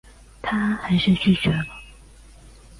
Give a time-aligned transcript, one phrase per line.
[0.41, 1.63] 她还是拒绝了